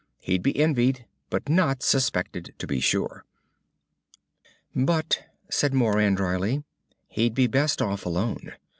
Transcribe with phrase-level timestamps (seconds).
[0.17, 2.55] He'd be envied but not suspected.
[2.57, 3.23] To be sure!"
[4.75, 6.63] "But," said Moran drily,
[7.07, 8.53] "he'd be best off alone.